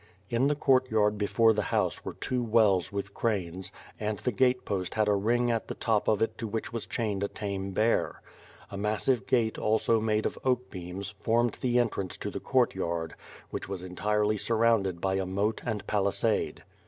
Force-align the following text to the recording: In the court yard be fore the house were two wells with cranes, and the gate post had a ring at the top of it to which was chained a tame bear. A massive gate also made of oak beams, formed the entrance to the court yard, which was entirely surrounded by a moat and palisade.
In 0.31 0.47
the 0.47 0.55
court 0.55 0.89
yard 0.89 1.19
be 1.19 1.27
fore 1.27 1.53
the 1.53 1.61
house 1.69 2.03
were 2.03 2.15
two 2.15 2.41
wells 2.43 2.91
with 2.91 3.13
cranes, 3.13 3.71
and 3.99 4.17
the 4.17 4.31
gate 4.31 4.65
post 4.65 4.95
had 4.95 5.07
a 5.07 5.13
ring 5.13 5.51
at 5.51 5.67
the 5.67 5.75
top 5.75 6.07
of 6.07 6.23
it 6.23 6.39
to 6.39 6.47
which 6.47 6.73
was 6.73 6.87
chained 6.87 7.21
a 7.23 7.27
tame 7.27 7.69
bear. 7.69 8.23
A 8.71 8.77
massive 8.77 9.27
gate 9.27 9.59
also 9.59 10.01
made 10.01 10.25
of 10.25 10.39
oak 10.43 10.71
beams, 10.71 11.13
formed 11.21 11.59
the 11.61 11.77
entrance 11.77 12.17
to 12.17 12.31
the 12.31 12.39
court 12.39 12.73
yard, 12.73 13.13
which 13.51 13.69
was 13.69 13.83
entirely 13.83 14.37
surrounded 14.39 15.01
by 15.01 15.17
a 15.17 15.25
moat 15.27 15.61
and 15.67 15.85
palisade. 15.85 16.63